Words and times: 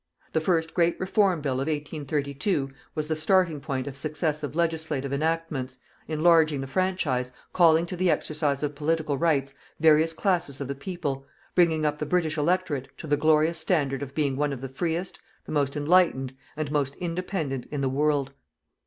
The 0.33 0.41
first 0.41 0.73
great 0.73 0.99
Reform 0.99 1.41
Bill 1.41 1.61
of 1.61 1.67
1832 1.67 2.71
was 2.95 3.07
the 3.07 3.15
starting 3.15 3.59
point 3.61 3.85
of 3.85 3.95
successive 3.95 4.55
legislative 4.55 5.13
enactments, 5.13 5.77
enlarging 6.07 6.59
the 6.59 6.65
franchise, 6.65 7.31
calling 7.53 7.85
to 7.85 7.95
the 7.95 8.09
exercise 8.09 8.63
of 8.63 8.73
political 8.73 9.15
rights 9.19 9.53
various 9.79 10.13
classes 10.13 10.59
of 10.59 10.67
the 10.67 10.73
people, 10.73 11.27
bringing 11.53 11.85
up 11.85 11.99
the 11.99 12.07
British 12.07 12.35
electorate 12.35 12.87
to 12.97 13.05
the 13.05 13.15
glorious 13.15 13.59
standard 13.59 14.01
of 14.01 14.15
being 14.15 14.35
one 14.35 14.51
of 14.51 14.61
the 14.61 14.69
freest, 14.69 15.19
the 15.45 15.51
most 15.51 15.75
enlightened, 15.77 16.35
and 16.57 16.71
most 16.71 16.95
independent 16.95 17.67
in 17.69 17.81
the 17.81 17.87
world. 17.87 18.33